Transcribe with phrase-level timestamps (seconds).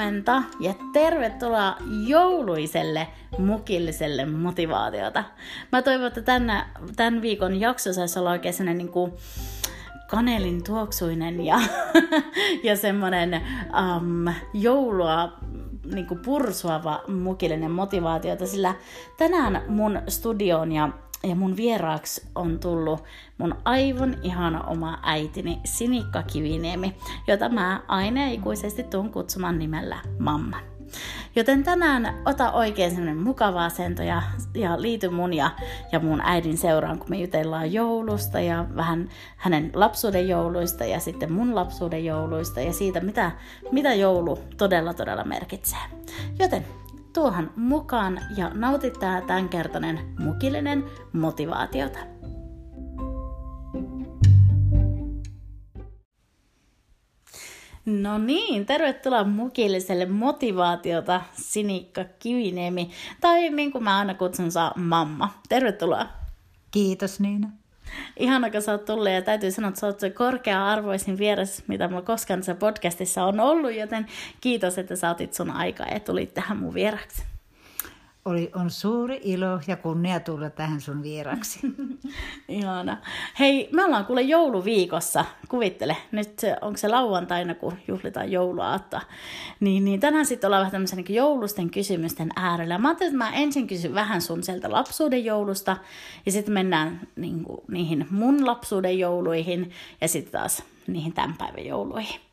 [0.00, 3.08] huomenta ja tervetuloa jouluiselle
[3.38, 5.24] mukilliselle motivaatiota.
[5.72, 9.12] Mä toivon, että tänä, tämän viikon jakso saisi olla oikein sellainen niin kuin
[10.10, 11.60] kanelin tuoksuinen ja,
[12.64, 13.40] ja semmoinen
[13.96, 15.32] um, joulua
[15.94, 18.74] niin kuin pursuava mukillinen motivaatiota, sillä
[19.18, 20.88] tänään mun studioon ja
[21.22, 23.04] ja mun vieraaksi on tullut
[23.38, 30.56] mun aivan ihana oma äitini Sinikka Kiviniemi, jota mä aina ikuisesti tuun kutsumaan nimellä mamma.
[31.36, 34.22] Joten tänään ota oikein semmoinen mukava asento ja,
[34.54, 35.50] ja liity mun ja,
[35.92, 41.32] ja mun äidin seuraan, kun me jutellaan joulusta ja vähän hänen lapsuuden jouluista ja sitten
[41.32, 43.30] mun lapsuuden jouluista ja siitä, mitä,
[43.72, 45.78] mitä joulu todella todella merkitsee.
[46.38, 46.64] Joten
[47.12, 51.98] tuohan mukaan ja nautit tää tämänkertainen mukillinen motivaatiota.
[57.86, 65.34] No niin, tervetuloa mukilliselle motivaatiota Sinikka Kiviniemi, tai niin kuin mä aina kutsun saa mamma.
[65.48, 66.06] Tervetuloa.
[66.70, 67.59] Kiitos Niina.
[68.18, 71.88] Ihana, kun sä oot tullut ja täytyy sanoa, että sä oot se korkea-arvoisin vieras, mitä
[71.88, 74.06] mulla koskaan tässä podcastissa on ollut, joten
[74.40, 77.22] kiitos, että sä otit sun aikaa ja tulit tähän mun vieraksi.
[78.30, 81.60] Oli, on suuri ilo ja kunnia tulla tähän sun vieraksi.
[82.48, 82.96] Ihana.
[83.38, 85.24] Hei, me ollaan kuule jouluviikossa.
[85.48, 89.00] Kuvittele, nyt onko se lauantaina, kun juhlitaan jouluaatta.
[89.60, 92.78] Niin, niin tänään sitten ollaan vähän tämmöisen niin joulusten kysymysten äärellä.
[92.78, 95.76] Mä ajattelin, että mä ensin kysyn vähän sun sieltä lapsuuden joulusta.
[96.26, 99.70] Ja sitten mennään niin kuin, niihin mun lapsuuden jouluihin.
[100.00, 102.29] Ja sitten taas niihin tämän päivän jouluihin.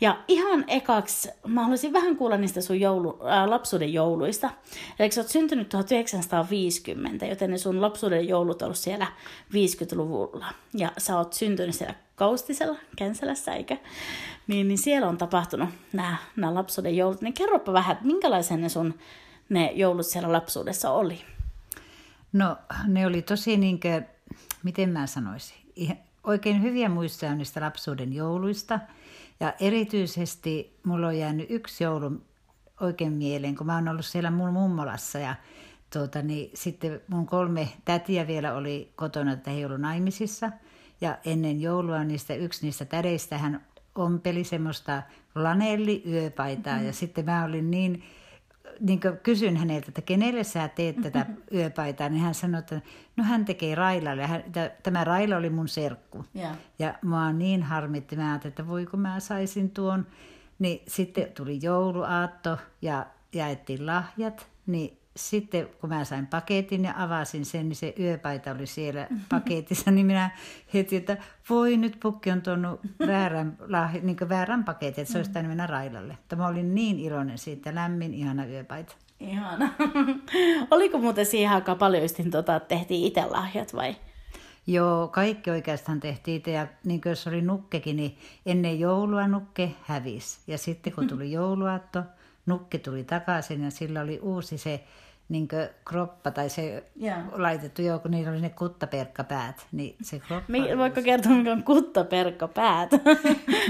[0.00, 4.50] Ja ihan ekaksi mä haluaisin vähän kuulla niistä sun joulu, äh, lapsuuden jouluista.
[4.98, 9.06] Eli sä oot syntynyt 1950, joten ne sun lapsuuden joulut on ollut siellä
[9.52, 10.46] 50-luvulla.
[10.74, 13.76] Ja sä oot syntynyt siellä Kaustisella, Känsälässä, eikä?
[14.46, 17.20] Niin, niin siellä on tapahtunut nämä, nämä lapsuuden joulut.
[17.20, 18.94] Niin kerropa vähän, että minkälaisia ne sun
[19.48, 21.20] ne joulut siellä lapsuudessa oli?
[22.32, 22.56] No
[22.86, 24.06] ne oli tosi niin kuin,
[24.62, 25.56] miten mä sanoisin,
[26.24, 28.80] oikein hyviä muistoja niistä lapsuuden jouluista–
[29.40, 32.22] ja erityisesti mulla on jäänyt yksi joulu
[32.80, 35.34] oikein mieleen, kun mä oon ollut siellä mun mummolassa ja
[35.92, 40.50] tuota, niin sitten mun kolme tätiä vielä oli kotona, että he ei ollut naimisissa.
[41.00, 45.02] Ja ennen joulua niistä yksi niistä tädeistä hän ompeli semmoista
[45.34, 46.72] lanelli-yöpaitaa.
[46.72, 46.86] Mm-hmm.
[46.86, 48.02] Ja sitten mä olin niin
[48.80, 52.80] niin kysyin häneltä, että kenelle sä teet tätä yöpaitaa, niin hän sanoi, että
[53.16, 54.26] no hän tekee Railalle.
[54.26, 54.44] Hän,
[54.82, 56.24] tämä Raila oli mun serkku.
[56.36, 56.56] Yeah.
[56.78, 60.06] Ja mua niin harmitti, mä ajattelin, että voiko mä saisin tuon.
[60.58, 67.44] Niin sitten tuli jouluaatto ja jaettiin lahjat, niin sitten kun mä sain paketin ja avasin
[67.44, 70.30] sen, niin se yöpaita oli siellä paketissa, niin minä
[70.74, 71.16] heti, että
[71.50, 73.58] voi nyt pukki on tuonut väärän,
[74.02, 76.12] niin väärän paketin, että se olisi mennä Railalle.
[76.12, 78.94] Mutta mä olin niin iloinen siitä, lämmin, ihana yöpaita.
[79.20, 79.68] Ihana.
[80.70, 83.96] Oliko muuten siihen aikaan paljon just, tota, tehtiin itse lahjat vai?
[84.66, 86.50] Joo, kaikki oikeastaan tehtiin itse.
[86.50, 90.40] Ja niin jos oli nukkekin, niin ennen joulua nukke hävisi.
[90.46, 92.02] Ja sitten kun tuli jouluaatto,
[92.46, 94.84] nukke tuli takaisin ja sillä oli uusi se
[95.28, 95.48] niin
[95.84, 97.18] kroppa tai se yeah.
[97.32, 99.66] laitettu, joo, kun niillä oli ne kuttaperkkapäät.
[99.72, 102.90] Niin se kroppa Mi- voiko kertoa, mikä on kuttaperkkapäät?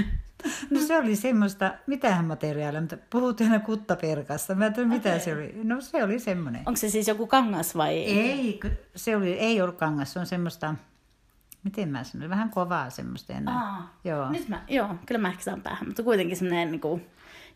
[0.71, 4.55] no se oli semmoista, mitähän materiaalia, mutta puhutaan kuttaperkasta.
[4.55, 5.19] Mä mitä okay.
[5.19, 5.55] se oli.
[5.63, 6.61] No se oli semmoinen.
[6.65, 7.97] Onko se siis joku kangas vai?
[7.97, 8.59] Ei,
[8.95, 10.75] se oli, ei ollut kangas, se on semmoista,
[11.63, 13.55] miten mä sanoin, vähän kovaa semmoista enää.
[13.55, 14.29] Aa, joo.
[14.29, 17.05] Nyt mä, joo, kyllä mä ehkä saan päähän, mutta kuitenkin semmoinen niin kuin,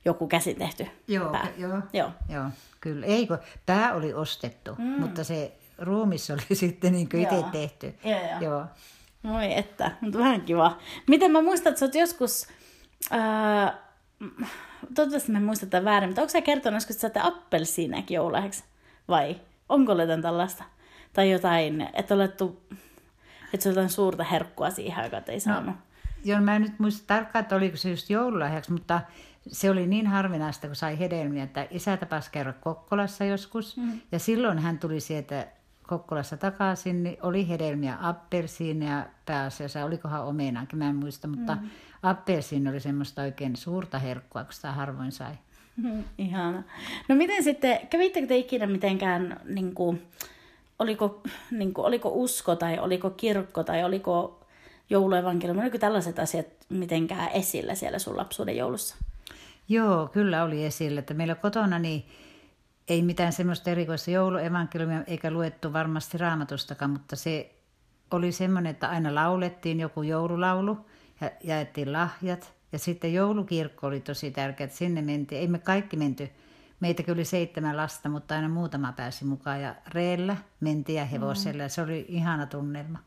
[0.06, 1.48] joku käsi tehty joo, pää.
[1.58, 2.12] Joo, joo.
[2.30, 2.46] joo.
[2.82, 4.84] Kyllä, ei kun pää oli ostettu, mm.
[4.84, 7.96] mutta se ruumis oli sitten niin kuin itse tehty.
[8.04, 8.42] Joo, joo.
[8.42, 8.66] joo.
[9.24, 10.78] Moi että, mutta vähän kiva.
[11.08, 12.48] Miten mä muistan, että sä oot joskus,
[13.12, 13.78] ää,
[14.96, 18.64] toivottavasti me muistetaan väärin, mutta onko sä kertonut joskus, että sä appelsiinekin joululahjaksi?
[19.08, 20.64] Vai onko jotain tällaista?
[21.14, 22.62] Tai jotain, että olettu,
[23.54, 25.76] että se on jotain suurta herkkua siihen aikaan, että ei saanut.
[25.76, 25.82] No,
[26.26, 29.02] joo, mä en nyt muista tarkkaan, että oliko se just joululahjaksi, mutta
[29.48, 33.78] se oli niin harvinaista, kun sai hedelmiä, että isä tapasi käydä Kokkolassa joskus.
[33.78, 34.00] Mm.
[34.12, 35.48] Ja silloin hän tuli sieltä
[35.88, 41.70] Kokkolassa takaisin, niin oli hedelmiä appelsiineja pääasiassa, olikohan omenaankin, mä en muista, mutta mm.
[42.04, 45.34] appelsiini oli semmoista oikein suurta herkkua, kun sitä harvoin sai.
[46.18, 46.64] Ihana.
[47.10, 50.02] No miten sitten, kävittekö te ikinä mitenkään, niin kuin,
[50.80, 51.22] oliko,
[51.52, 54.45] niin kuin, oliko usko tai oliko kirkko tai oliko
[54.90, 58.96] jouluevankeliumi, oliko tällaiset asiat mitenkään esillä siellä sun lapsuuden joulussa?
[59.70, 61.00] Joo, kyllä oli esillä.
[61.00, 62.06] Että meillä kotona niin
[62.88, 67.56] ei mitään semmoista erikoista jouluevankeliumia eikä luettu varmasti raamatustakaan, mutta se
[68.12, 70.78] oli semmoinen, että aina laulettiin joku joululaulu
[71.22, 72.54] ja jaettiin lahjat.
[72.72, 75.42] Ja sitten joulukirkko oli tosi tärkeä, että sinne mentiin.
[75.42, 76.30] Ei me kaikki menty.
[76.80, 79.62] Meitäkin oli seitsemän lasta, mutta aina muutama pääsi mukaan.
[79.62, 81.64] Ja reellä mentiin ja hevosella.
[81.64, 81.70] Mm.
[81.70, 83.00] Se oli ihana tunnelma.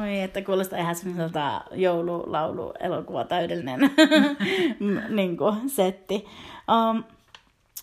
[0.00, 3.80] Oi, että kuulostaa ihan semmoiselta joululaulu elokuva täydellinen
[5.16, 6.26] niin kuin, setti.
[6.68, 7.04] Um,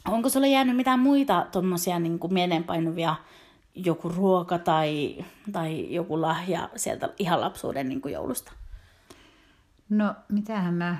[0.07, 3.15] onko sulle jäänyt mitään muita tuommoisia niin mieleenpainuvia
[3.75, 5.17] joku ruoka tai,
[5.51, 8.51] tai joku lahja sieltä ihan lapsuuden niin kuin joulusta?
[9.89, 10.97] No, mitähän mä...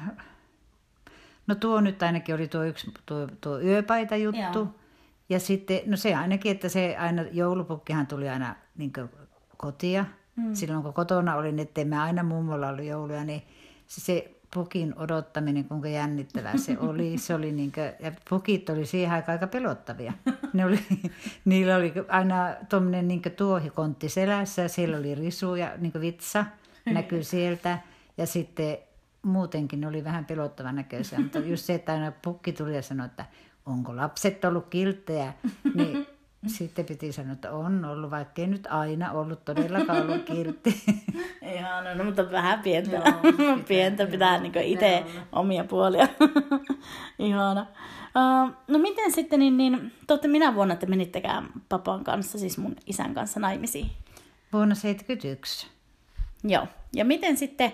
[1.47, 4.59] No tuo nyt ainakin oli tuo yksi tuo, tuo yöpaita juttu.
[4.59, 4.75] Joo.
[5.29, 8.91] Ja sitten, no se ainakin, että se aina, joulupukkihan tuli aina niin
[9.57, 10.05] kotia.
[10.39, 10.53] Mm.
[10.55, 13.41] Silloin kun kotona olin, ettei mä aina mummolla ollut jouluja, niin
[13.87, 17.17] se, se pukin odottaminen, kuinka jännittävää se oli.
[17.17, 20.13] Se oli niin kuin, ja pukit oli siihen aikaan aika pelottavia.
[20.53, 20.79] Ne oli,
[21.45, 26.45] niillä oli aina tuommoinen niin tuohikontti selässä siellä oli risu ja niin vitsa
[26.85, 27.79] näkyy sieltä.
[28.17, 28.77] Ja sitten
[29.21, 33.05] muutenkin ne oli vähän pelottavan näköisiä, mutta just se, että aina pukki tuli ja sanoi,
[33.05, 33.25] että
[33.65, 35.33] onko lapset ollut kilttejä,
[35.73, 36.07] niin
[36.47, 40.83] sitten piti sanoa, että on ollut, vaikka ei nyt aina ollut todellakaan ollut kiltti.
[41.55, 46.07] Ihan, no, mutta vähän pientä, Joo, pitää, pientä pitää niin itse omia puolia.
[47.19, 47.61] Ihana.
[47.61, 52.75] Uh, no miten sitten, niin, niin totte minä vuonna te menittekään papan kanssa, siis mun
[52.85, 53.89] isän kanssa naimisiin?
[54.53, 55.67] Vuonna 71.
[56.43, 56.67] Joo.
[56.93, 57.71] Ja miten sitten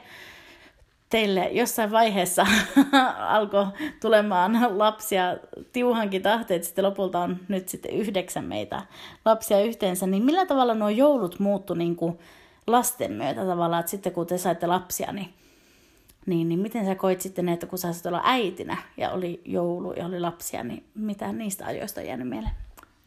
[1.16, 2.48] teille jossain vaiheessa
[3.38, 3.66] alkoi
[4.02, 5.38] tulemaan lapsia
[5.72, 8.82] tiuhankin tahteet, sitten lopulta on nyt sitten yhdeksän meitä
[9.26, 12.20] lapsia yhteensä, niin millä tavalla nuo joulut muuttu niin kuin
[12.68, 15.34] lasten myötä tavallaan, että sitten kun te saitte lapsia, niin,
[16.26, 19.94] niin, niin miten sä koit sitten, että kun sä saisit olla äitinä ja oli joulu
[19.94, 22.56] ja oli lapsia, niin mitä niistä ajoista on jäänyt mieleen?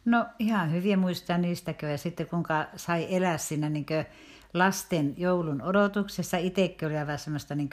[0.05, 1.89] No ihan hyviä muistaa niistäkin.
[1.89, 3.85] Ja sitten kuinka sai elää siinä niin
[4.53, 6.37] lasten joulun odotuksessa.
[6.37, 7.69] Itsekin oli aivan semmoista niin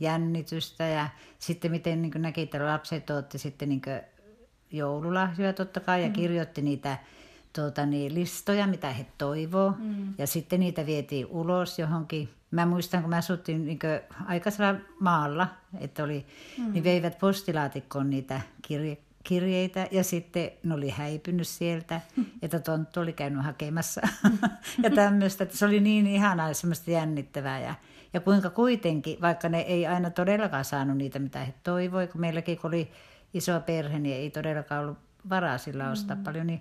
[0.00, 1.08] jännitystä ja
[1.38, 3.82] sitten miten niin näki, että lapset otti sitten niin
[4.70, 6.12] joululahjoja totta kai ja mm.
[6.12, 6.98] kirjoitti niitä
[7.52, 9.74] tuota, niin, listoja, mitä he toivoo.
[9.78, 10.14] Mm.
[10.18, 12.28] Ja sitten niitä vietiin ulos johonkin.
[12.50, 13.78] Mä muistan, kun mä asuttiin niin
[14.26, 15.48] aikaisella maalla,
[15.80, 16.26] että oli,
[16.58, 16.72] mm.
[16.72, 18.98] niin veivät postilaatikkoon niitä kirje,
[19.28, 22.00] kirjeitä ja sitten ne oli häipynyt sieltä,
[22.42, 24.00] että tonttu oli käynyt hakemassa
[24.82, 25.44] ja tämmöistä.
[25.44, 27.74] Että se oli niin ihanaa ja semmoista jännittävää ja,
[28.12, 32.58] ja kuinka kuitenkin, vaikka ne ei aina todellakaan saanut niitä, mitä he toivoi, kun meilläkin
[32.58, 32.90] kun oli
[33.34, 34.98] iso perhe, niin ei todellakaan ollut
[35.28, 36.24] varaa sillä ostaa mm.
[36.24, 36.60] paljon, niin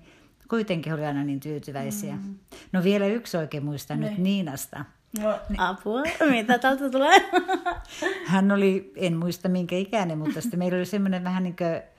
[0.50, 2.16] kuitenkin oli aina niin tyytyväisiä.
[2.16, 2.36] Mm.
[2.72, 4.24] No vielä yksi oikein muistan nyt niin.
[4.24, 4.86] Niinasta.
[5.22, 7.30] No, apua, mitä tältä tulee?
[8.26, 11.97] Hän oli, en muista minkä ikäinen, mutta sitten meillä oli semmoinen vähän niin kuin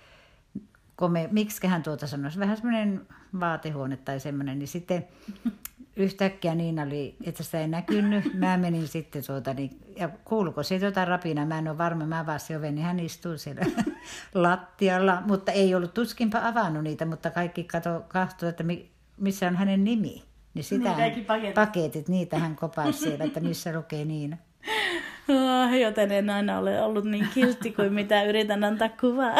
[0.98, 3.06] kome, miksiköhän tuota sanoisi, vähän semmoinen
[3.40, 5.06] vaatehuone tai semmoinen, niin sitten
[5.96, 8.34] yhtäkkiä niin oli, että sitä ei näkynyt.
[8.34, 12.20] Mä menin sitten tuota, niin, ja kuuluko se jotain rapina, mä en ole varma, mä
[12.20, 13.62] avasin oven, niin hän istuu siellä
[14.34, 19.56] lattialla, mutta ei ollut tuskinpa avannut niitä, mutta kaikki kato, kahto, että mi, missä on
[19.56, 20.22] hänen nimi.
[20.54, 21.54] Niin sitä niin, paketit.
[21.54, 24.38] paketit, niitä hän kopasi siellä, että missä lukee niin.
[25.28, 29.34] Oh, joten en aina ole ollut niin kiltti kuin mitä yritän antaa kuvaa.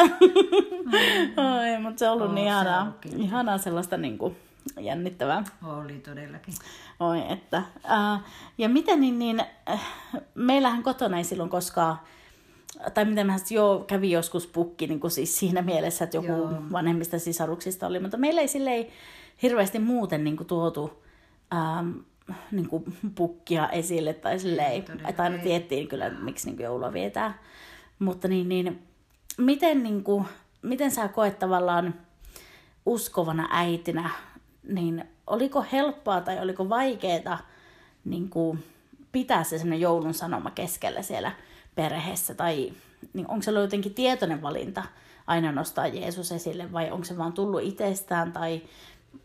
[1.37, 4.35] Oi, mutta se on ollut oh, niin ihanaa, ihanaa sellaista niin kuin,
[4.79, 5.43] jännittävää.
[5.63, 6.53] Oli todellakin.
[6.99, 7.63] Oi, että.
[7.75, 8.23] Uh,
[8.57, 9.87] ja miten niin, niin äh,
[10.35, 11.97] meillähän kotona ei silloin koskaan,
[12.93, 16.63] tai miten mä jo kävi joskus pukki niin kuin siis siinä mielessä, että joku Joo.
[16.71, 18.87] vanhemmista sisaruksista oli, mutta meillä ei silleen
[19.41, 21.03] hirveästi muuten niin kuin tuotu
[21.53, 21.91] ähm,
[22.51, 22.83] niin kuin
[23.15, 27.37] pukkia esille tai silleen, että aina tiettiin kyllä, miksi niin kuin joulua vietää.
[27.99, 28.83] Mutta niin, niin
[29.37, 30.25] miten, niin kuin,
[30.61, 31.93] miten sä koet tavallaan
[32.85, 34.09] uskovana äitinä,
[34.63, 37.39] niin oliko helppoa tai oliko vaikeaa
[38.05, 38.63] niin kuin
[39.11, 41.31] pitää se sellainen joulun sanoma keskellä siellä
[41.75, 42.35] perheessä?
[42.35, 42.73] Tai
[43.13, 44.83] niin onko se ollut jotenkin tietoinen valinta
[45.27, 48.61] aina nostaa Jeesus esille vai onko se vaan tullut itsestään tai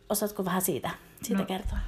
[0.08, 0.90] osaatko vähän siitä,
[1.22, 1.78] siitä no, kertoa?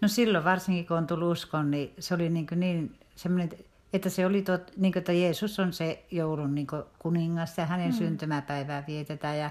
[0.00, 3.50] No silloin varsinkin, kun on tullut uskon, niin se oli niin, niin semmoinen,
[3.92, 6.66] että se oli tot, niin kuin, että Jeesus on se joulun niin
[6.98, 7.96] kuningas ja hänen mm.
[7.96, 9.38] syntymäpäivää vietetään.
[9.38, 9.50] Ja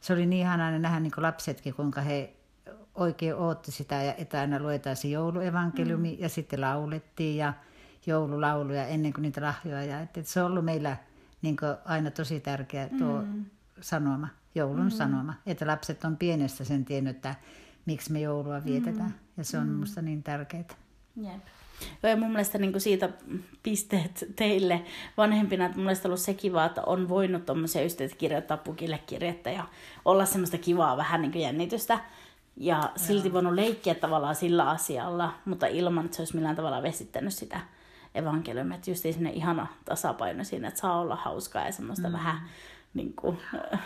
[0.00, 2.32] se oli niin ihanaa nähdä niin lapsetkin, kuinka he
[2.94, 6.22] oikein ootti sitä, ja että aina luetaan se jouluevankeliumi mm.
[6.22, 7.52] ja sitten laulettiin ja
[8.06, 10.00] joululauluja ennen kuin niitä lahjoja.
[10.00, 10.96] Että se on ollut meillä
[11.42, 13.44] niin aina tosi tärkeä tuo mm.
[13.80, 14.90] sanoma, joulun mm.
[14.90, 15.34] sanoma.
[15.46, 17.34] Että lapset on pienestä sen tiennyt, että
[17.86, 19.10] miksi me joulua vietetään.
[19.10, 19.18] Mm.
[19.36, 19.72] Ja se on mm.
[19.72, 20.64] minusta niin tärkeää.
[21.16, 21.42] Jep.
[22.02, 23.08] Joo, ja mun mielestä niin siitä
[23.62, 24.82] pisteet teille
[25.16, 29.50] vanhempina, että mun mielestä ollut se kiva, että on voinut tuommoisia ystäviä kirjoittaa pukille kirjettä
[29.50, 29.68] ja
[30.04, 32.00] olla semmoista kivaa vähän niin jännitystä.
[32.56, 32.88] Ja Joo.
[32.96, 37.60] silti voinut leikkiä tavallaan sillä asialla, mutta ilman, että se olisi millään tavalla vesittänyt sitä
[38.14, 38.76] evankeliumia.
[38.76, 42.12] Että just sinne ihana tasapaino siinä, että saa olla hauskaa ja semmoista mm.
[42.12, 42.40] vähän
[42.94, 43.38] niin kuin,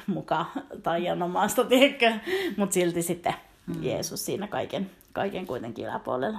[0.07, 0.47] muka
[0.83, 2.13] taianomaista, tiedätkö?
[2.57, 3.35] Mutta silti sitten
[3.77, 3.85] mm.
[3.85, 6.39] Jeesus siinä kaiken, kaiken kuitenkin yläpuolella.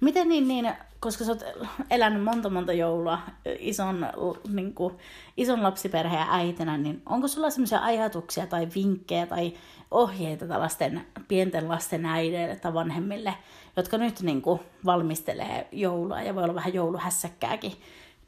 [0.00, 1.44] Miten niin, niin, koska sä oot
[1.90, 3.18] elänyt monta monta joulua
[3.58, 4.06] ison,
[4.48, 4.94] niin kuin,
[5.36, 9.52] ison lapsiperheen äitinä, niin onko sulla sellaisia ajatuksia tai vinkkejä tai
[9.90, 13.34] ohjeita tällaisten pienten lasten äideille tai vanhemmille,
[13.76, 17.72] jotka nyt niin kuin, valmistelee joulua ja voi olla vähän jouluhässäkkääkin,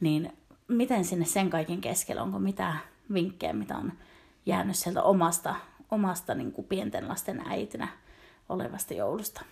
[0.01, 0.33] niin
[0.69, 2.79] miten sinne sen kaiken keskellä, onko mitään
[3.15, 3.93] vinkkejä, mitä on
[4.47, 5.55] jäänyt sieltä omasta,
[5.91, 7.89] omasta niin kuin pienten lasten äitinä
[8.49, 9.45] olevasta joulusta?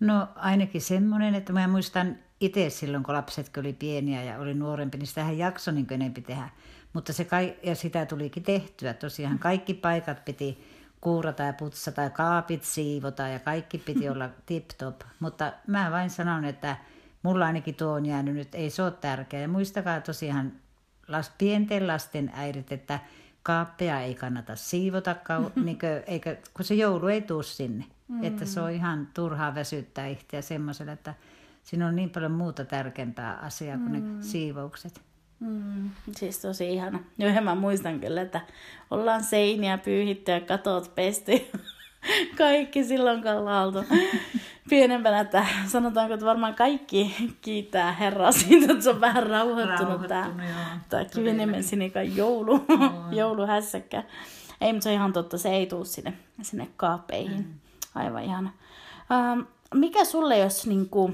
[0.00, 4.98] No ainakin semmoinen, että mä muistan itse silloin, kun lapset oli pieniä ja oli nuorempi,
[4.98, 6.48] niin sitähän jakso niin enempi tehdä.
[6.92, 8.94] Mutta se kai, ja sitä tulikin tehtyä.
[8.94, 10.64] Tosiaan kaikki paikat piti
[11.00, 15.00] kuurata ja putsata ja kaapit siivota ja kaikki piti olla tip-top.
[15.20, 16.76] Mutta mä vain sanon, että
[17.22, 19.42] mulla ainakin tuo on jäänyt nyt, ei se ole tärkeää.
[19.42, 20.52] Ja muistakaa tosiaan
[21.08, 23.00] las, pienten lasten äidit, että
[23.42, 25.16] kaappeja ei kannata siivota,
[25.64, 27.84] niin kuin, eikä, kun se joulu ei tule sinne.
[28.08, 28.24] Mm.
[28.24, 31.14] Että se on ihan turhaa väsyttää itseä semmoiselle, että
[31.62, 34.16] siinä on niin paljon muuta tärkeämpää asiaa kuin mm.
[34.16, 35.00] ne siivoukset.
[35.40, 36.98] Mm, siis tosi ihana.
[37.18, 38.40] Joo, mä muistan kyllä, että
[38.90, 41.32] ollaan seiniä pyyhitty ja katot pesty.
[42.38, 43.84] Kaikki silloin, kun ollaan oltu
[44.68, 50.30] pienempänä, että sanotaanko, että varmaan kaikki kiittää Herraa siitä, että se on vähän rauhoittunut, tämä,
[50.88, 52.64] tämä Kiviniemen sinikan joulu,
[53.10, 54.04] jouluhässäkkä.
[54.60, 56.12] Ei, mutta se on ihan totta, se ei tule sinne,
[56.42, 57.38] sinne kaapeihin.
[57.38, 57.54] Mm.
[57.94, 58.50] Aivan ihana.
[59.12, 59.40] Ähm,
[59.74, 61.10] mikä sulle, jos niinku,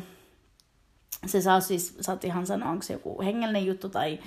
[1.26, 4.18] se saa siis, saat ihan sanoa, onko se joku hengellinen juttu tai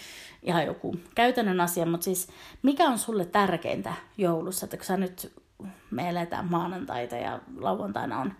[0.43, 2.27] ihan joku käytännön asia, mutta siis
[2.61, 5.33] mikä on sulle tärkeintä joulussa, että kun sä nyt,
[5.91, 8.33] me eletään maanantaita ja lauantaina on,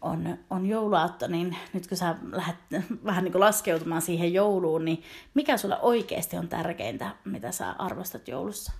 [0.00, 2.56] on, on jouluaatto, niin nyt kun sä lähdet
[3.04, 5.02] vähän niin kuin laskeutumaan siihen jouluun, niin
[5.34, 8.72] mikä sulle oikeasti on tärkeintä, mitä sä arvostat joulussa?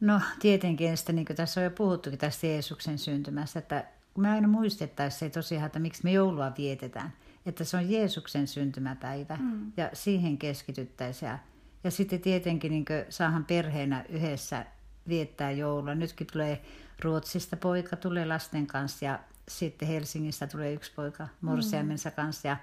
[0.00, 3.84] No tietenkin, sitä, niin kuin tässä on jo puhuttukin tästä Jeesuksen syntymästä, että
[4.18, 7.12] me aina muistettaisiin se tosiaan, että miksi me joulua vietetään.
[7.46, 9.72] Että se on Jeesuksen syntymäpäivä mm.
[9.76, 11.28] ja siihen keskityttäisiin.
[11.28, 11.38] Ja,
[11.84, 14.66] ja sitten tietenkin niin saahan perheenä yhdessä
[15.08, 15.94] viettää joulua.
[15.94, 16.62] Nytkin tulee
[17.00, 22.14] Ruotsista poika, tulee lasten kanssa ja sitten Helsingistä tulee yksi poika morsiamensa mm.
[22.14, 22.56] kanssa ja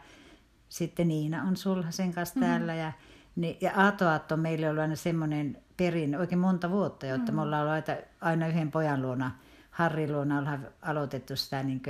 [0.69, 2.45] sitten Niina on sulhasen kanssa mm.
[2.45, 2.91] täällä ja,
[3.35, 7.35] niin, ja Aato Aatto meille on aina semmoinen perin oikein monta vuotta, jotta mm.
[7.35, 9.31] me ollaan ollut aina yhden pojan luona,
[9.71, 11.81] Harri luona ollaan aloitettu sitä niin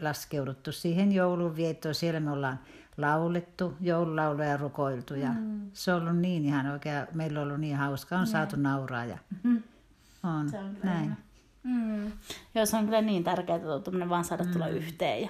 [0.00, 1.94] laskeuduttu siihen joulun viettoon.
[1.94, 2.60] Siellä me ollaan
[2.98, 5.70] laulettu, joululauluja ja rukoiltu ja mm.
[5.72, 9.18] se on ollut niin ihan oikein, meillä on ollut niin hauska, on saatu nauraa ja
[9.42, 9.62] mm.
[10.22, 11.16] on, se on näin.
[11.62, 12.12] Mm.
[12.54, 14.74] Joo, se on kyllä niin tärkeää, että vaan saada tulla mm.
[14.74, 15.28] yhteen ja,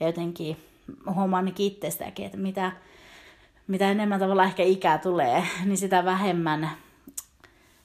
[0.00, 0.56] ja jotenkin
[1.14, 2.72] huomaan itsestäkin, että mitä,
[3.66, 6.70] mitä enemmän tavalla ehkä ikää tulee, niin sitä vähemmän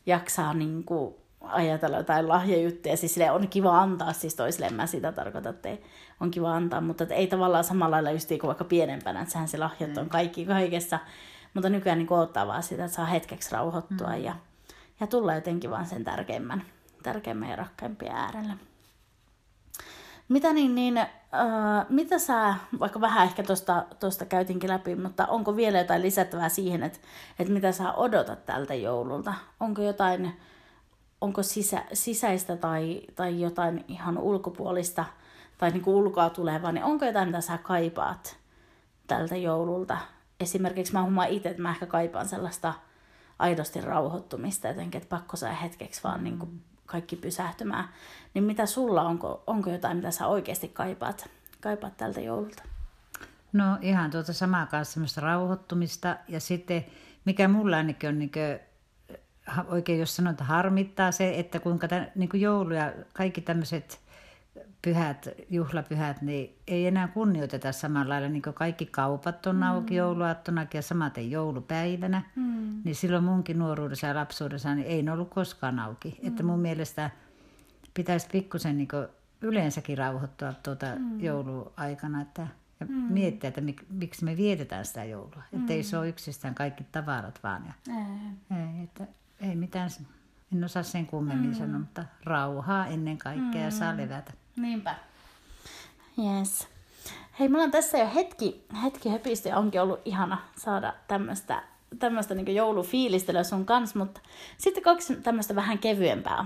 [0.05, 1.15] jaksaa niin kuin
[1.49, 2.97] ajatella jotain lahjajuttuja.
[2.97, 5.83] Siis sille on kiva antaa siis toisille, mä sitä tarkoitan, että ei,
[6.19, 9.47] on kiva antaa, mutta että ei tavallaan samalla lailla just kuin vaikka pienempänä, että sehän
[9.47, 10.09] se lahjat on mm.
[10.09, 10.99] kaikki kaikessa.
[11.53, 14.23] Mutta nykyään niin ottaa vaan sitä, että saa hetkeksi rauhoittua mm.
[14.23, 14.35] ja,
[14.99, 16.63] ja tulla jotenkin vaan sen tärkeimmän,
[17.03, 18.53] tärkeimmän ja rakkaimpien äärelle.
[20.29, 21.07] Mitä niin, niin äh,
[21.89, 26.83] mitä sä, vaikka vähän ehkä tuosta tosta käytinkin läpi, mutta onko vielä jotain lisättävää siihen,
[26.83, 26.99] että,
[27.39, 29.33] että mitä sä odotat tältä joululta?
[29.59, 30.33] Onko jotain,
[31.25, 35.05] onko sisä, sisäistä tai, tai jotain ihan ulkopuolista
[35.57, 38.37] tai niin kuin ulkoa tulevaa, niin onko jotain, mitä sä kaipaat
[39.07, 39.97] tältä joululta?
[40.39, 42.73] Esimerkiksi mä huomaan itse, että mä ehkä kaipaan sellaista
[43.39, 47.89] aidosti rauhoittumista jotenkin, että pakko saa hetkeksi vaan niin kuin kaikki pysähtymään.
[48.33, 51.29] Niin mitä sulla, onko, onko jotain, mitä sä oikeasti kaipaat,
[51.61, 52.63] kaipaat tältä joululta?
[53.53, 56.85] No ihan tuota samaa kanssa semmoista rauhoittumista ja sitten
[57.25, 58.59] mikä mulla ainakin on niin kuin,
[59.67, 63.99] oikein jos sanotaan harmittaa se, että kuinka tämän, niin kuin joulu ja kaikki tämmöiset
[64.81, 69.97] pyhät, juhlapyhät, niin ei enää kunnioiteta samalla lailla, niin kuin kaikki kaupat on auki mm.
[69.97, 72.21] jouluaattonakin ja samaten joulupäivänä.
[72.35, 72.81] Mm.
[72.83, 76.19] Niin silloin munkin nuoruudessa ja lapsuudessa niin ei ne ollut koskaan auki.
[76.21, 76.27] Mm.
[76.27, 77.09] Että mun mielestä
[77.93, 78.87] pitäisi pikkusen niin
[79.41, 81.19] yleensäkin rauhoittua tuota mm.
[81.19, 82.47] jouluaikana, että
[82.79, 82.93] ja mm.
[82.93, 85.43] miettiä, että mik, miksi me vietetään sitä joulua.
[85.51, 85.59] Mm.
[85.59, 87.63] Että ei se ole yksistään kaikki tavarat vaan.
[87.65, 88.57] Ja, ei.
[88.57, 89.07] Ei, että
[89.49, 89.89] ei mitään,
[90.53, 91.55] en osaa sen kummemmin mm.
[91.55, 93.65] sanoa, mutta rauhaa ennen kaikkea mm.
[93.65, 94.33] ja saa levätä.
[94.57, 94.95] Niinpä.
[96.19, 96.67] Yes.
[97.39, 101.63] Hei, mulla on tässä jo hetki, hetki höpisti, onkin ollut ihana saada tämmöistä
[101.99, 104.21] tämmöistä niin joulufiilistelyä sun kanssa, mutta
[104.57, 106.45] sitten kaksi tämmöistä vähän kevyempää,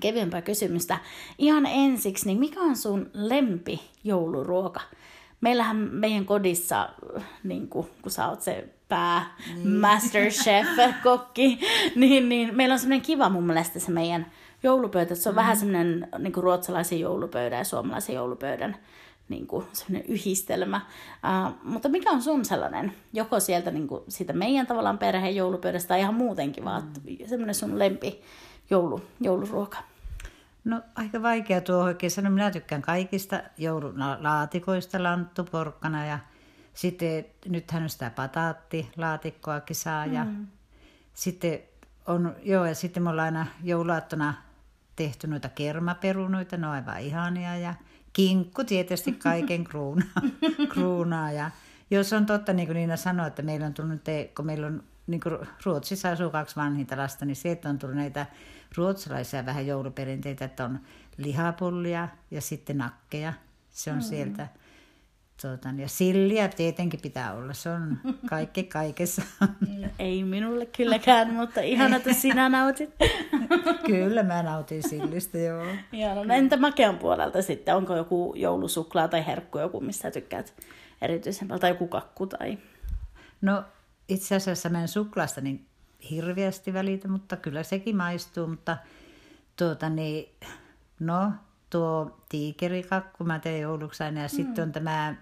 [0.00, 0.98] kevyempää kysymystä.
[1.38, 4.80] Ihan ensiksi, niin mikä on sun lempi jouluruoka?
[5.46, 6.88] Meillähän meidän kodissa,
[7.44, 9.68] niin kuin, kun sä oot se pää, niin.
[9.68, 10.66] masterchef,
[11.02, 11.60] kokki,
[11.94, 14.26] niin, niin meillä on semmoinen kiva mun mielestä se meidän
[14.62, 15.14] joulupöytä.
[15.14, 15.36] Se on mm.
[15.36, 18.76] vähän semmoinen niin ruotsalaisen joulupöydän ja suomalaisen joulupöydän
[19.28, 20.80] niin kuin sellainen yhdistelmä.
[21.24, 25.88] Uh, mutta mikä on sun sellainen, joko sieltä niin kuin siitä meidän tavallaan perheen joulupöydästä
[25.88, 27.26] tai ihan muutenkin, vaan mm.
[27.26, 28.20] semmoinen sun lempi
[28.70, 29.78] joulu, jouluruoka?
[30.66, 32.30] No aika vaikea tuo oikein sanoa.
[32.30, 36.18] Minä tykkään kaikista joululaatikoista, lanttu, porkkana ja
[36.74, 40.46] sitten nythän on sitä pataattilaatikkoakin saa ja mm.
[41.14, 41.58] sitten
[42.06, 44.34] on, joo, ja sitten me ollaan aina jouluaattona
[44.96, 47.74] tehty noita kermaperunoita, ne on aivan ihania ja
[48.12, 50.22] kinkku tietysti kaiken kruunaa,
[50.68, 51.50] kruunaa ja
[51.90, 54.82] jos on totta, niin kuin Niina sanoi, että meillä on tullut, te, kun meillä on
[55.06, 58.26] niin kuin Ruotsissa asuu kaksi vanhinta lasta, niin se, että on tullut näitä
[58.76, 60.80] ruotsalaisia vähän jouluperinteitä, että on
[61.16, 63.32] lihapullia ja sitten nakkeja.
[63.70, 64.02] Se on mm.
[64.02, 64.48] sieltä.
[65.42, 67.98] Tuota, ja silliä tietenkin pitää olla, se on
[68.28, 69.22] kaikki kaikessa.
[69.40, 72.90] No, ei minulle kylläkään, mutta ihan että sinä nautit.
[73.86, 75.66] Kyllä, mä nautin sillistä, joo.
[75.92, 77.76] Ja no, entä makean puolelta sitten?
[77.76, 80.54] Onko joku joulusuklaa tai herkku joku, missä tykkäät
[81.02, 82.26] erityisen tai joku kakku?
[82.26, 82.58] Tai...
[83.40, 83.64] No
[84.08, 85.66] itse asiassa mä en suklaasta niin
[86.10, 88.76] hirveästi välitä, mutta kyllä sekin maistuu, mutta
[89.56, 90.28] tuota niin,
[91.00, 91.32] no
[91.70, 94.36] tuo tiikerikakku mä teen jouluksi aina ja mm.
[94.36, 95.14] sitten on tämä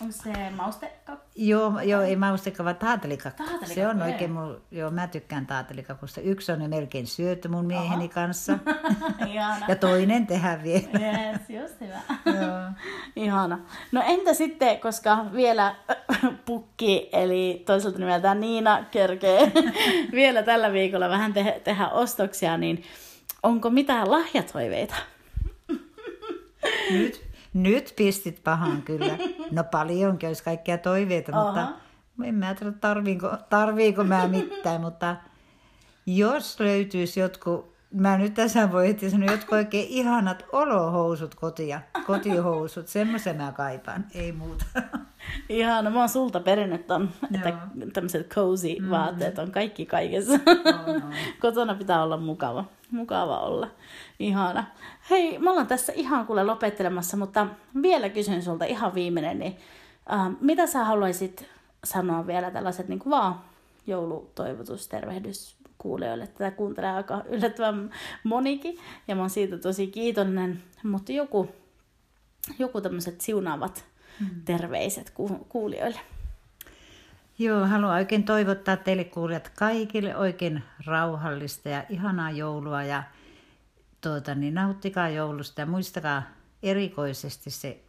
[0.00, 1.26] Onko se maustekakku?
[1.36, 3.42] Joo, joo ei maustekakku, vaan taatelikakku.
[3.64, 6.20] Se on oikein, mul, joo, mä tykkään taatelikakusta.
[6.20, 8.12] Yksi on jo melkein syöty mun mieheni Oho.
[8.14, 8.58] kanssa.
[9.68, 10.86] ja toinen tehdään vielä.
[10.92, 12.00] Yes, just hyvä.
[12.26, 12.72] joo.
[13.16, 13.58] Ihana.
[13.92, 15.74] No entä sitten, koska vielä
[16.44, 19.52] pukki, eli toiselta nimeltään Niina, kerkee
[20.12, 22.84] vielä tällä viikolla vähän te- tehdä ostoksia, niin
[23.42, 24.94] onko mitään lahjatoiveita?
[26.90, 27.25] Nyt
[27.56, 29.18] nyt pistit pahan kyllä.
[29.50, 31.44] No paljonkin olisi kaikkia toiveita, Aha.
[31.44, 31.68] mutta
[32.24, 35.16] en mä tiedä tarviinko, tarviinko mä mitään, mutta
[36.06, 42.88] jos löytyisi jotkut, mä nyt tässä voi etsiä sanoa, jotkut oikein ihanat olohousut kotia, kotihousut,
[42.88, 44.64] semmoisen mä kaipaan, ei muuta.
[45.48, 47.52] Ihana, mä oon sulta perinnyt ton, että
[47.92, 48.90] tämmöiset cozy mm.
[48.90, 50.32] vaatteet on kaikki kaikessa.
[50.32, 51.10] Oh, no.
[51.40, 53.70] Kotona pitää olla mukava, mukava olla.
[54.18, 54.64] Ihana.
[55.10, 57.46] Hei, me ollaan tässä ihan kuule lopettelemassa, mutta
[57.82, 59.56] vielä kysyn sulta ihan viimeinen, niin
[60.12, 61.46] äh, mitä sä haluaisit
[61.84, 63.40] sanoa vielä tällaiset niin kuin vaan
[63.86, 66.26] joulutoivotus, tervehdys kuulijoille.
[66.26, 67.90] Tätä kuuntelee aika yllättävän
[68.24, 71.48] monikin ja mä oon siitä tosi kiitollinen, mutta joku,
[72.58, 73.84] joku tämmöiset siunaavat
[74.18, 74.42] hmm.
[74.44, 76.00] terveiset ku- kuulijoille.
[77.38, 83.02] Joo, haluan oikein toivottaa teille kuulijat kaikille oikein rauhallista ja ihanaa joulua ja
[84.00, 86.22] tuota, niin nauttikaa joulusta ja muistakaa
[86.62, 87.84] erikoisesti se,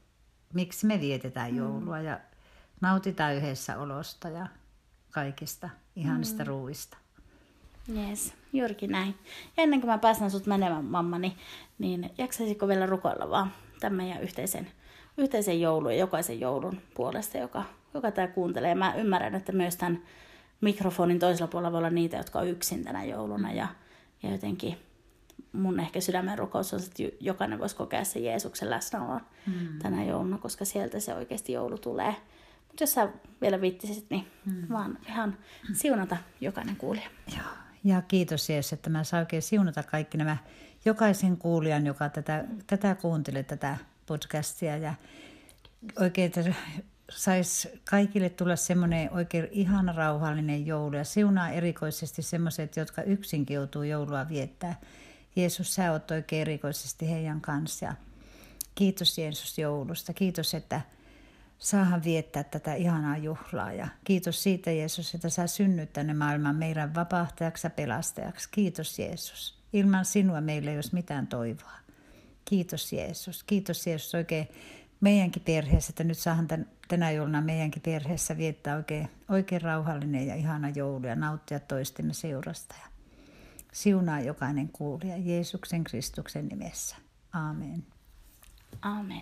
[0.53, 1.57] miksi me vietetään mm.
[1.57, 2.19] joulua ja
[2.81, 4.47] nautitaan yhdessä olosta ja
[5.12, 6.47] kaikista ihanista mm.
[6.47, 6.97] ruuista.
[7.93, 9.15] Jees, juurikin näin.
[9.57, 11.38] Ja ennen kuin mä pääsen sut menemään, mamma, niin,
[11.79, 14.71] niin jaksaisitko vielä rukoilla vaan tämän meidän yhteisen,
[15.17, 18.76] yhteisen joulun ja jokaisen joulun puolesta, joka, joka tämä kuuntelee.
[18.76, 20.04] Mä ymmärrän, että myös tämän
[20.62, 23.67] mikrofonin toisella puolella voi olla niitä, jotka on yksin tänä jouluna ja,
[24.23, 24.78] ja jotenkin
[25.52, 29.80] mun ehkä sydämen rukous on, että jokainen voisi kokea se Jeesuksen läsnäolon mm.
[29.80, 32.15] tänä jouluna, koska sieltä se oikeasti joulu tulee.
[32.67, 33.10] Mutta jos sä
[33.41, 34.69] vielä viittisit, niin mm.
[34.69, 35.38] vaan ihan
[35.73, 37.10] siunata jokainen kuulija.
[37.38, 37.47] Joo.
[37.84, 40.38] Ja kiitos Jeesus, että mä saan oikein siunata kaikki nämä
[40.86, 44.78] jokaisen kuulijan, joka tätä, tätä kuuntelee, tätä podcastia.
[44.78, 44.93] Ja
[46.00, 46.54] oikein, että
[47.12, 50.96] saisi kaikille tulla semmoinen oikein ihana rauhallinen joulu.
[50.96, 54.80] Ja siunaa erikoisesti semmoiset, jotka yksinkin joutuu joulua viettää
[55.36, 57.93] Jeesus, sä oot oikein erikoisesti heidän kanssa.
[58.76, 60.13] kiitos Jeesus joulusta.
[60.13, 60.82] Kiitos, että
[61.60, 63.74] saahan viettää tätä ihanaa juhlaa.
[63.74, 68.50] Ja kiitos siitä Jeesus, että sä synnyt tänne maailman meidän vapahtajaksi ja pelastajaksi.
[68.52, 69.60] Kiitos Jeesus.
[69.74, 71.78] Ilman sinua meillä ei olisi mitään toivoa.
[72.46, 73.43] Kiitos Jeesus.
[73.43, 74.48] Kiitos Jeesus oikein
[75.01, 80.36] meidänkin perheessä, että nyt saahan tän, tänä jouluna meidänkin perheessä viettää oikein, oikein rauhallinen ja
[80.36, 82.75] ihana joulu ja nauttia toistemme seurasta.
[82.81, 82.88] Ja
[83.71, 86.95] Siunaa jokainen kuulija Jeesuksen Kristuksen nimessä.
[87.33, 87.83] Amen.
[88.81, 89.21] Amen.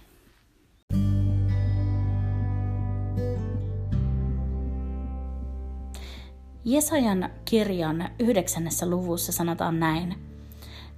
[6.66, 10.16] Jesajan kirjan yhdeksännessä luvussa sanotaan näin.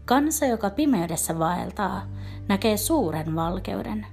[0.06, 2.08] Kansa, joka pimeydessä vaeltaa,
[2.48, 4.08] näkee suuren valkeuden.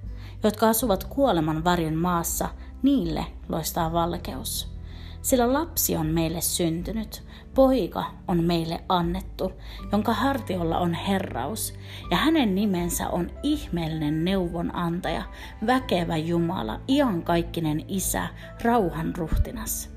[0.45, 2.49] Jotka asuvat kuoleman varjon maassa,
[2.83, 4.75] niille loistaa valkeus.
[5.23, 7.23] Sillä lapsi on meille syntynyt,
[7.55, 9.53] poika on meille annettu,
[9.93, 11.75] jonka hartiolla on herraus,
[12.11, 15.23] ja hänen nimensä on ihmeellinen neuvonantaja,
[15.67, 18.29] väkevä Jumala, iankaikkinen isä,
[18.63, 19.91] rauhan ruhtinas.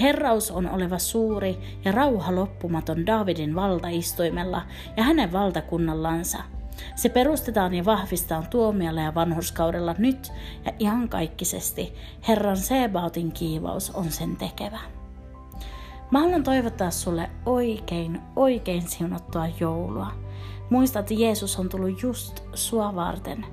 [0.00, 4.62] Herraus on oleva suuri ja rauha loppumaton Davidin valtaistuimella
[4.96, 6.53] ja hänen valtakunnallansa.
[6.96, 10.32] Se perustetaan ja vahvistetaan tuomialla ja vanhurskaudella nyt
[10.64, 11.94] ja iankaikkisesti.
[12.28, 14.78] Herran Sebaotin kiivaus on sen tekevä.
[16.10, 20.12] Mä haluan toivottaa sulle oikein, oikein siunattua joulua.
[20.70, 23.46] Muista, että Jeesus on tullut just sua varten.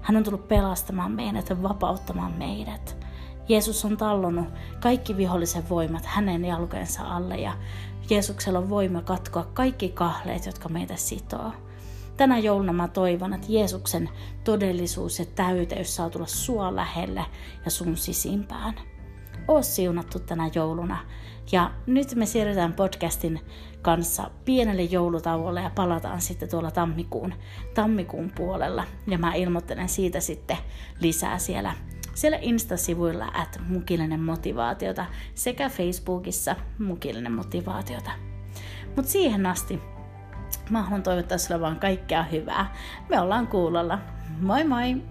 [0.00, 2.96] Hän on tullut pelastamaan meidät ja vapauttamaan meidät.
[3.48, 4.46] Jeesus on tallonut
[4.80, 7.52] kaikki vihollisen voimat hänen jalkojensa alle ja
[8.10, 11.52] Jeesuksella on voima katkoa kaikki kahleet, jotka meitä sitoo.
[12.18, 14.08] Tänä jouluna mä toivon, että Jeesuksen
[14.44, 17.24] todellisuus ja täyteys saa tulla sua lähelle
[17.64, 18.74] ja sun sisimpään.
[19.48, 20.98] Oo siunattu tänä jouluna.
[21.52, 23.40] Ja nyt me siirrytään podcastin
[23.82, 27.34] kanssa pienelle joulutauolle ja palataan sitten tuolla tammikuun,
[27.74, 28.84] tammikuun puolella.
[29.06, 30.56] Ja mä ilmoittelen siitä sitten
[31.00, 31.74] lisää siellä
[32.14, 38.10] siellä Insta-sivuilla at mukillinen motivaatiota sekä Facebookissa mukillinen motivaatiota.
[38.96, 39.80] Mutta siihen asti
[40.70, 42.74] mä haluan toivottaa sulle vaan kaikkea hyvää.
[43.08, 43.98] Me ollaan kuulolla.
[44.40, 45.02] Moi moi!